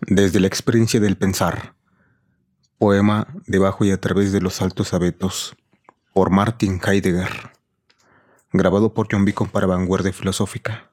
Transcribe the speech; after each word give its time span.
Desde 0.00 0.40
la 0.40 0.46
experiencia 0.46 1.00
del 1.00 1.16
pensar. 1.16 1.74
Poema 2.78 3.26
Debajo 3.46 3.84
y 3.84 3.90
a 3.90 4.00
través 4.00 4.32
de 4.32 4.40
los 4.40 4.62
altos 4.62 4.94
abetos. 4.94 5.56
Por 6.14 6.30
Martin 6.30 6.80
Heidegger. 6.84 7.52
Grabado 8.52 8.94
por 8.94 9.08
John 9.10 9.24
Beacon 9.24 9.48
para 9.48 9.66
Vanguardia 9.66 10.12
Filosófica. 10.12 10.90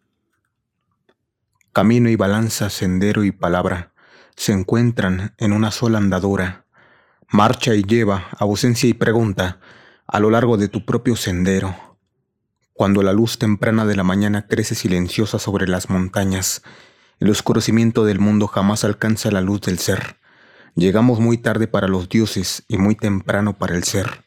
Camino 1.74 2.10
y 2.10 2.16
balanza, 2.16 2.70
sendero 2.70 3.24
y 3.24 3.32
palabra 3.32 3.92
se 4.36 4.52
encuentran 4.52 5.34
en 5.38 5.54
una 5.54 5.72
sola 5.72 5.98
andadura. 5.98 6.66
Marcha 7.30 7.74
y 7.74 7.84
lleva, 7.84 8.28
ausencia 8.38 8.90
y 8.90 8.94
pregunta 8.94 9.60
a 10.08 10.20
lo 10.20 10.30
largo 10.30 10.58
de 10.58 10.68
tu 10.68 10.86
propio 10.86 11.16
sendero. 11.16 11.76
Cuando 12.74 13.02
la 13.02 13.14
luz 13.14 13.40
temprana 13.40 13.86
de 13.86 13.96
la 13.96 14.04
mañana 14.04 14.48
crece 14.48 14.76
silenciosa 14.76 15.40
sobre 15.40 15.68
las 15.68 15.90
montañas, 15.90 16.62
el 17.20 17.30
oscurecimiento 17.30 18.04
del 18.04 18.20
mundo 18.20 18.48
jamás 18.48 18.84
alcanza 18.84 19.32
la 19.32 19.42
luz 19.42 19.62
del 19.62 19.80
ser. 19.80 20.18
Llegamos 20.76 21.20
muy 21.20 21.38
tarde 21.38 21.68
para 21.68 21.88
los 21.88 22.10
dioses 22.10 22.64
y 22.68 22.78
muy 22.78 22.96
temprano 22.96 23.58
para 23.58 23.76
el 23.76 23.84
ser. 23.84 24.26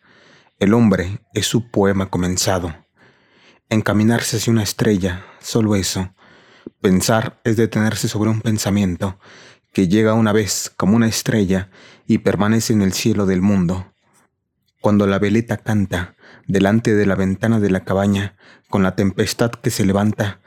El 0.58 0.72
hombre 0.72 1.20
es 1.34 1.46
su 1.46 1.70
poema 1.70 2.06
comenzado. 2.06 2.74
Encaminarse 3.68 4.38
hacia 4.38 4.52
una 4.52 4.62
estrella, 4.62 5.24
solo 5.40 5.76
eso. 5.76 6.14
Pensar 6.80 7.40
es 7.44 7.56
detenerse 7.56 8.08
sobre 8.08 8.30
un 8.30 8.40
pensamiento 8.40 9.18
que 9.74 9.88
llega 9.88 10.14
una 10.14 10.32
vez 10.32 10.72
como 10.76 10.96
una 10.96 11.06
estrella 11.06 11.70
y 12.06 12.18
permanece 12.18 12.72
en 12.72 12.80
el 12.80 12.94
cielo 12.94 13.26
del 13.26 13.42
mundo. 13.42 13.92
Cuando 14.80 15.06
la 15.06 15.18
veleta 15.18 15.58
canta 15.58 16.16
delante 16.46 16.94
de 16.94 17.04
la 17.04 17.14
ventana 17.14 17.60
de 17.60 17.70
la 17.70 17.84
cabaña, 17.84 18.36
con 18.70 18.82
la 18.82 18.96
tempestad 18.96 19.50
que 19.50 19.70
se 19.70 19.84
levanta, 19.84 20.40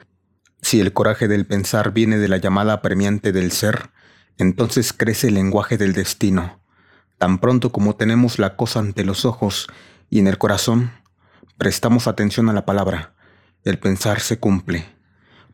si 0.62 0.80
el 0.80 0.94
coraje 0.94 1.28
del 1.28 1.46
pensar 1.46 1.92
viene 1.92 2.18
de 2.18 2.28
la 2.28 2.38
llamada 2.38 2.74
apremiante 2.74 3.32
del 3.32 3.52
ser, 3.52 3.90
entonces 4.38 4.94
crece 4.94 5.28
el 5.28 5.34
lenguaje 5.34 5.78
del 5.78 5.94
destino. 5.94 6.62
Tan 7.18 7.40
pronto 7.40 7.72
como 7.72 7.96
tenemos 7.96 8.40
la 8.40 8.56
cosa 8.56 8.80
ante 8.80 9.04
los 9.04 9.26
ojos 9.26 9.68
y 10.10 10.20
en 10.20 10.28
el 10.28 10.38
corazón, 10.38 10.92
prestamos 11.58 12.08
atención 12.08 12.50
a 12.50 12.54
la 12.54 12.66
palabra. 12.66 13.14
El 13.64 13.80
pensar 13.80 14.20
se 14.20 14.40
cumple. 14.40 14.86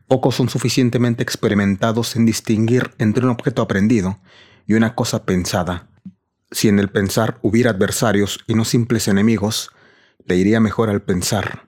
Pocos 0.06 0.36
son 0.36 0.48
suficientemente 0.48 1.22
experimentados 1.22 2.16
en 2.16 2.24
distinguir 2.24 2.94
entre 2.98 3.24
un 3.24 3.30
objeto 3.30 3.60
aprendido 3.60 4.18
y 4.66 4.74
una 4.74 4.94
cosa 4.94 5.24
pensada. 5.24 5.88
Si 6.50 6.68
en 6.68 6.78
el 6.78 6.88
pensar 6.90 7.38
hubiera 7.42 7.70
adversarios 7.70 8.40
y 8.46 8.54
no 8.54 8.64
simples 8.64 9.08
enemigos, 9.08 9.70
le 10.24 10.36
iría 10.36 10.60
mejor 10.60 10.88
al 10.88 11.02
pensar 11.02 11.67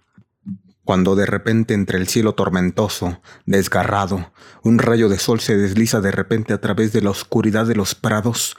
cuando 0.90 1.14
de 1.14 1.24
repente 1.24 1.72
entre 1.72 1.98
el 1.98 2.08
cielo 2.08 2.34
tormentoso, 2.34 3.22
desgarrado, 3.46 4.32
un 4.64 4.80
rayo 4.80 5.08
de 5.08 5.20
sol 5.20 5.38
se 5.38 5.56
desliza 5.56 6.00
de 6.00 6.10
repente 6.10 6.52
a 6.52 6.60
través 6.60 6.92
de 6.92 7.00
la 7.00 7.10
oscuridad 7.10 7.64
de 7.64 7.76
los 7.76 7.94
prados, 7.94 8.56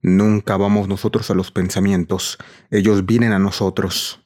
nunca 0.00 0.56
vamos 0.56 0.86
nosotros 0.86 1.32
a 1.32 1.34
los 1.34 1.50
pensamientos, 1.50 2.38
ellos 2.70 3.06
vienen 3.06 3.32
a 3.32 3.40
nosotros. 3.40 4.24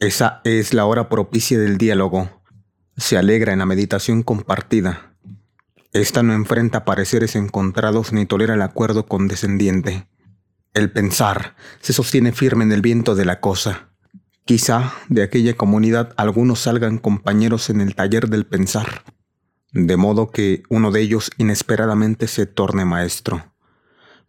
Esa 0.00 0.40
es 0.42 0.74
la 0.74 0.84
hora 0.84 1.08
propicia 1.08 1.60
del 1.60 1.78
diálogo. 1.78 2.42
Se 2.96 3.16
alegra 3.16 3.52
en 3.52 3.60
la 3.60 3.66
meditación 3.66 4.24
compartida. 4.24 5.14
Esta 5.92 6.24
no 6.24 6.34
enfrenta 6.34 6.84
pareceres 6.84 7.36
encontrados 7.36 8.12
ni 8.12 8.26
tolera 8.26 8.54
el 8.54 8.62
acuerdo 8.62 9.06
condescendiente. 9.06 10.08
El 10.74 10.90
pensar 10.90 11.54
se 11.78 11.92
sostiene 11.92 12.32
firme 12.32 12.64
en 12.64 12.72
el 12.72 12.82
viento 12.82 13.14
de 13.14 13.26
la 13.26 13.38
cosa 13.38 13.91
Quizá 14.44 14.92
de 15.08 15.22
aquella 15.22 15.56
comunidad 15.56 16.14
algunos 16.16 16.58
salgan 16.58 16.98
compañeros 16.98 17.70
en 17.70 17.80
el 17.80 17.94
taller 17.94 18.28
del 18.28 18.44
pensar, 18.44 19.04
de 19.72 19.96
modo 19.96 20.30
que 20.30 20.64
uno 20.68 20.90
de 20.90 21.00
ellos 21.00 21.30
inesperadamente 21.38 22.26
se 22.26 22.46
torne 22.46 22.84
maestro. 22.84 23.52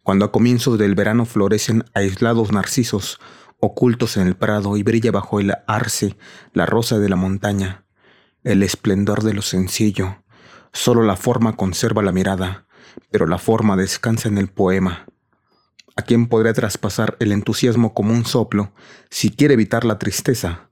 Cuando 0.04 0.24
a 0.24 0.30
comienzos 0.30 0.78
del 0.78 0.94
verano 0.94 1.24
florecen 1.24 1.84
aislados 1.94 2.52
narcisos, 2.52 3.18
ocultos 3.58 4.16
en 4.16 4.28
el 4.28 4.36
prado 4.36 4.76
y 4.76 4.84
brilla 4.84 5.10
bajo 5.10 5.40
el 5.40 5.52
arce 5.66 6.16
la 6.52 6.64
rosa 6.64 7.00
de 7.00 7.08
la 7.08 7.16
montaña, 7.16 7.84
el 8.44 8.62
esplendor 8.62 9.24
de 9.24 9.34
lo 9.34 9.42
sencillo, 9.42 10.22
solo 10.72 11.02
la 11.02 11.16
forma 11.16 11.56
conserva 11.56 12.02
la 12.02 12.12
mirada, 12.12 12.66
pero 13.10 13.26
la 13.26 13.38
forma 13.38 13.76
descansa 13.76 14.28
en 14.28 14.38
el 14.38 14.46
poema, 14.46 15.06
¿A 15.96 16.02
quién 16.02 16.26
podría 16.26 16.52
traspasar 16.52 17.16
el 17.20 17.30
entusiasmo 17.30 17.94
como 17.94 18.12
un 18.12 18.24
soplo 18.24 18.72
si 19.10 19.30
quiere 19.30 19.54
evitar 19.54 19.84
la 19.84 19.98
tristeza? 19.98 20.70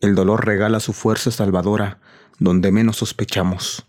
El 0.00 0.14
dolor 0.14 0.46
regala 0.46 0.78
su 0.78 0.92
fuerza 0.92 1.32
salvadora 1.32 2.00
donde 2.38 2.70
menos 2.70 2.98
sospechamos. 2.98 3.86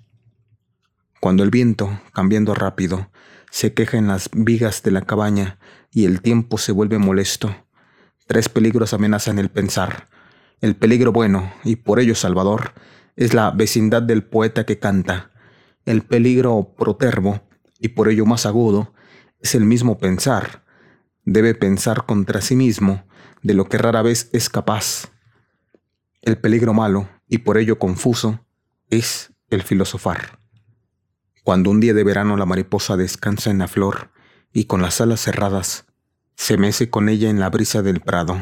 Cuando 1.19 1.43
el 1.43 1.51
viento, 1.51 1.99
cambiando 2.13 2.55
rápido, 2.55 3.11
se 3.51 3.73
queja 3.73 3.97
en 3.97 4.07
las 4.07 4.29
vigas 4.33 4.81
de 4.81 4.91
la 4.91 5.01
cabaña 5.01 5.59
y 5.91 6.05
el 6.05 6.21
tiempo 6.21 6.57
se 6.57 6.71
vuelve 6.71 6.97
molesto, 6.97 7.55
tres 8.25 8.49
peligros 8.49 8.93
amenazan 8.93 9.37
el 9.37 9.49
pensar. 9.49 10.07
El 10.61 10.75
peligro 10.75 11.11
bueno, 11.11 11.53
y 11.63 11.77
por 11.77 11.99
ello 11.99 12.15
salvador, 12.15 12.73
es 13.15 13.33
la 13.33 13.51
vecindad 13.51 14.01
del 14.01 14.23
poeta 14.23 14.65
que 14.65 14.79
canta. 14.79 15.31
El 15.85 16.01
peligro 16.01 16.73
protervo, 16.77 17.41
y 17.79 17.89
por 17.89 18.09
ello 18.09 18.25
más 18.25 18.45
agudo, 18.45 18.93
es 19.39 19.55
el 19.55 19.65
mismo 19.65 19.97
pensar. 19.97 20.63
Debe 21.25 21.55
pensar 21.55 22.05
contra 22.05 22.41
sí 22.41 22.55
mismo 22.55 23.05
de 23.41 23.53
lo 23.53 23.65
que 23.69 23.77
rara 23.77 24.01
vez 24.01 24.29
es 24.33 24.49
capaz. 24.49 25.11
El 26.21 26.37
peligro 26.37 26.73
malo, 26.73 27.09
y 27.27 27.39
por 27.39 27.57
ello 27.57 27.79
confuso, 27.79 28.45
es 28.89 29.31
el 29.49 29.63
filosofar. 29.63 30.39
Cuando 31.43 31.69
un 31.69 31.79
día 31.79 31.93
de 31.93 32.03
verano 32.03 32.37
la 32.37 32.45
mariposa 32.45 32.97
descansa 32.97 33.49
en 33.49 33.59
la 33.59 33.67
flor 33.67 34.11
y 34.51 34.65
con 34.65 34.81
las 34.81 34.99
alas 35.01 35.21
cerradas, 35.21 35.85
se 36.35 36.57
mece 36.57 36.89
con 36.89 37.09
ella 37.09 37.29
en 37.29 37.39
la 37.39 37.49
brisa 37.49 37.81
del 37.81 38.01
prado. 38.01 38.39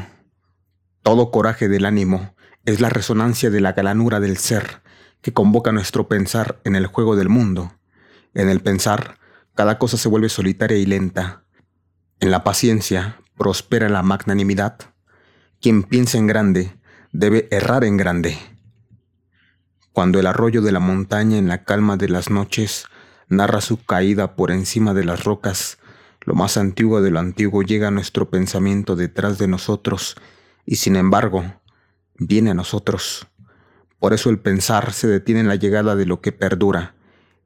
Todo 1.02 1.30
coraje 1.30 1.68
del 1.68 1.84
ánimo 1.84 2.34
es 2.64 2.80
la 2.80 2.90
resonancia 2.90 3.50
de 3.50 3.60
la 3.60 3.72
galanura 3.72 4.20
del 4.20 4.36
ser 4.36 4.82
que 5.22 5.32
convoca 5.32 5.72
nuestro 5.72 6.08
pensar 6.08 6.60
en 6.64 6.76
el 6.76 6.86
juego 6.86 7.16
del 7.16 7.28
mundo. 7.28 7.72
En 8.34 8.48
el 8.48 8.60
pensar 8.60 9.18
cada 9.58 9.76
cosa 9.76 9.96
se 9.96 10.08
vuelve 10.08 10.28
solitaria 10.28 10.76
y 10.78 10.86
lenta. 10.86 11.42
En 12.20 12.30
la 12.30 12.44
paciencia 12.44 13.18
prospera 13.36 13.88
la 13.88 14.04
magnanimidad. 14.04 14.78
Quien 15.60 15.82
piensa 15.82 16.16
en 16.16 16.28
grande 16.28 16.76
debe 17.10 17.48
errar 17.50 17.82
en 17.82 17.96
grande. 17.96 18.38
Cuando 19.92 20.20
el 20.20 20.28
arroyo 20.28 20.62
de 20.62 20.70
la 20.70 20.78
montaña 20.78 21.38
en 21.38 21.48
la 21.48 21.64
calma 21.64 21.96
de 21.96 22.08
las 22.08 22.30
noches 22.30 22.84
narra 23.26 23.60
su 23.60 23.84
caída 23.84 24.36
por 24.36 24.52
encima 24.52 24.94
de 24.94 25.04
las 25.04 25.24
rocas, 25.24 25.78
lo 26.24 26.34
más 26.34 26.56
antiguo 26.56 27.02
de 27.02 27.10
lo 27.10 27.18
antiguo 27.18 27.62
llega 27.62 27.88
a 27.88 27.90
nuestro 27.90 28.30
pensamiento 28.30 28.94
detrás 28.94 29.38
de 29.38 29.48
nosotros 29.48 30.14
y 30.66 30.76
sin 30.76 30.94
embargo 30.94 31.60
viene 32.16 32.50
a 32.52 32.54
nosotros. 32.54 33.26
Por 33.98 34.12
eso 34.12 34.30
el 34.30 34.38
pensar 34.38 34.92
se 34.92 35.08
detiene 35.08 35.40
en 35.40 35.48
la 35.48 35.56
llegada 35.56 35.96
de 35.96 36.06
lo 36.06 36.20
que 36.20 36.30
perdura 36.30 36.94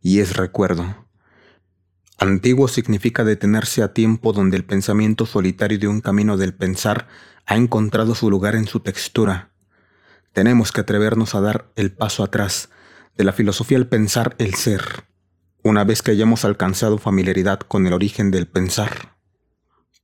y 0.02 0.18
es 0.18 0.36
recuerdo. 0.36 1.02
Antiguo 2.22 2.68
significa 2.68 3.24
detenerse 3.24 3.82
a 3.82 3.92
tiempo 3.92 4.32
donde 4.32 4.56
el 4.56 4.64
pensamiento 4.64 5.26
solitario 5.26 5.76
de 5.76 5.88
un 5.88 6.00
camino 6.00 6.36
del 6.36 6.54
pensar 6.54 7.08
ha 7.46 7.56
encontrado 7.56 8.14
su 8.14 8.30
lugar 8.30 8.54
en 8.54 8.68
su 8.68 8.78
textura. 8.78 9.50
Tenemos 10.32 10.70
que 10.70 10.82
atrevernos 10.82 11.34
a 11.34 11.40
dar 11.40 11.72
el 11.74 11.90
paso 11.90 12.22
atrás 12.22 12.68
de 13.16 13.24
la 13.24 13.32
filosofía 13.32 13.76
al 13.76 13.88
pensar 13.88 14.36
el 14.38 14.54
ser, 14.54 14.82
una 15.64 15.82
vez 15.82 16.00
que 16.02 16.12
hayamos 16.12 16.44
alcanzado 16.44 16.98
familiaridad 16.98 17.58
con 17.58 17.88
el 17.88 17.92
origen 17.92 18.30
del 18.30 18.46
pensar. 18.46 19.16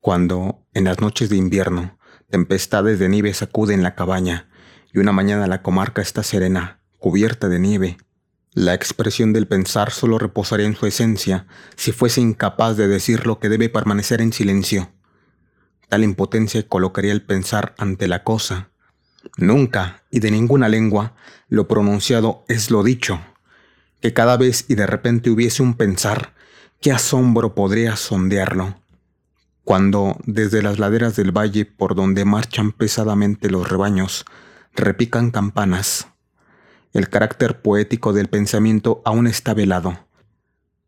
Cuando, 0.01 0.67
en 0.75 0.87
las 0.87 1.01
noches 1.01 1.29
de 1.29 1.37
invierno, 1.37 2.01
tempestades 2.29 2.99
de 2.99 3.09
nieve 3.09 3.33
sacuden 3.33 3.85
la 3.85 3.95
cabaña 3.95 4.51
y 4.93 4.99
una 4.99 5.13
mañana 5.13 5.47
la 5.47 5.63
comarca 5.63 6.03
está 6.03 6.25
serena, 6.25 6.81
cubierta 6.99 7.49
de 7.49 7.61
nieve, 7.61 7.97
la 8.59 8.75
expresión 8.75 9.33
del 9.33 9.47
pensar 9.47 9.93
solo 9.93 10.19
reposaría 10.19 10.67
en 10.67 10.75
su 10.75 10.85
esencia 10.87 11.47
si 11.77 11.93
fuese 11.93 12.21
incapaz 12.21 12.77
de 12.77 12.89
decir 12.89 13.25
lo 13.25 13.39
que 13.39 13.49
debe 13.49 13.69
permanecer 13.69 14.21
en 14.21 14.33
silencio. 14.33 14.91
Tal 15.89 16.03
impotencia 16.03 16.67
colocaría 16.67 17.13
el 17.13 17.23
pensar 17.23 17.77
ante 17.79 18.09
la 18.09 18.25
cosa. 18.25 18.71
Nunca 19.37 20.03
y 20.11 20.19
de 20.19 20.33
ninguna 20.33 20.69
lengua 20.69 21.15
lo 21.49 21.69
pronunciado 21.69 22.45
es 22.49 22.73
lo 22.73 22.83
dicho. 22.83 23.21
Que 24.01 24.13
cada 24.13 24.37
vez 24.37 24.65
y 24.67 24.75
de 24.75 24.89
repente 24.89 25.31
hubiese 25.31 25.63
un 25.63 25.75
pensar, 25.75 26.35
qué 26.81 26.91
asombro 26.91 27.55
podría 27.55 27.95
sondearlo. 27.95 28.81
Cuando 29.63 30.17
desde 30.27 30.63
las 30.63 30.81
laderas 30.81 31.15
del 31.15 31.31
valle 31.31 31.65
por 31.65 31.95
donde 31.95 32.25
marchan 32.25 32.73
pesadamente 32.73 33.51
los 33.51 33.69
rebaños, 33.69 34.25
repican 34.75 35.31
campanas, 35.31 36.09
el 36.93 37.09
carácter 37.09 37.61
poético 37.61 38.13
del 38.13 38.29
pensamiento 38.29 39.03
aún 39.05 39.27
está 39.27 39.55
velado. 39.55 40.07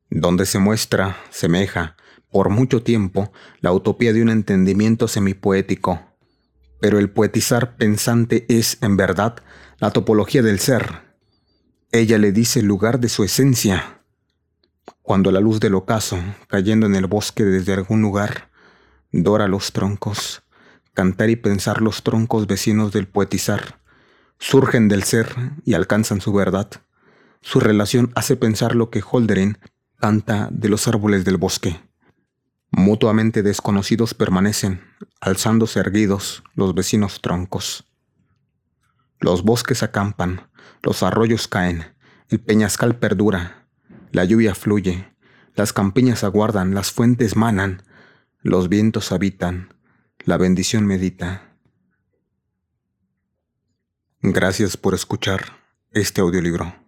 Donde 0.09 0.47
se 0.47 0.59
muestra, 0.59 1.19
semeja, 1.31 1.97
por 2.31 2.49
mucho 2.49 2.83
tiempo, 2.83 3.33
la 3.61 3.73
utopía 3.73 4.13
de 4.13 4.23
un 4.23 4.29
entendimiento 4.29 5.09
semipoético. 5.09 6.01
Pero 6.81 6.99
el 6.99 7.11
poetizar 7.11 7.77
pensante 7.77 8.47
es, 8.49 8.79
en 8.81 8.97
verdad, 8.97 9.37
la 9.79 9.91
topología 9.91 10.43
del 10.43 10.59
ser. 10.59 11.11
Ella 11.93 12.19
le 12.19 12.33
dice 12.33 12.61
el 12.61 12.67
lugar 12.67 13.01
de 13.01 13.09
su 13.09 13.25
esencia. 13.25 14.03
Cuando 15.03 15.33
la 15.33 15.41
luz 15.41 15.61
del 15.61 15.75
ocaso, 15.75 16.19
cayendo 16.49 16.87
en 16.87 16.95
el 16.95 17.07
bosque 17.07 17.45
desde 17.45 17.73
algún 17.73 18.01
lugar, 18.01 18.51
dora 19.13 19.49
los 19.49 19.73
troncos, 19.73 20.43
cantar 20.95 21.31
y 21.31 21.37
pensar 21.37 21.83
los 21.83 22.03
troncos 22.03 22.47
vecinos 22.47 22.93
del 22.93 23.09
poetizar, 23.09 23.80
surgen 24.41 24.89
del 24.89 25.05
ser 25.05 25.37
y 25.65 25.75
alcanzan 25.75 26.21
su 26.21 26.33
verdad. 26.33 26.69
Su 27.43 27.61
relación 27.61 28.11
hace 28.17 28.37
pensar 28.37 28.75
lo 28.75 28.91
que 28.91 29.05
Holderin 29.09 29.59
canta 29.99 30.49
de 30.51 30.69
los 30.69 30.89
árboles 30.89 31.25
del 31.25 31.37
bosque. 31.37 31.81
Mutuamente 32.71 33.43
desconocidos 33.43 34.15
permanecen, 34.15 34.83
alzándose 35.21 35.79
erguidos 35.79 36.43
los 36.55 36.75
vecinos 36.75 37.21
troncos. 37.21 37.85
Los 39.21 39.43
bosques 39.43 39.83
acampan, 39.83 40.49
los 40.83 41.03
arroyos 41.03 41.47
caen, 41.47 41.85
el 42.31 42.41
peñascal 42.41 42.97
perdura, 42.97 43.67
la 44.13 44.25
lluvia 44.25 44.55
fluye, 44.55 45.13
las 45.55 45.73
campiñas 45.73 46.25
aguardan, 46.25 46.75
las 46.75 46.91
fuentes 46.91 47.37
manan, 47.37 47.83
los 48.41 48.71
vientos 48.71 49.13
habitan, 49.13 49.75
la 50.25 50.39
bendición 50.39 50.87
medita. 50.87 51.50
Gracias 54.23 54.77
por 54.77 54.93
escuchar 54.93 55.41
este 55.93 56.21
audiolibro. 56.21 56.80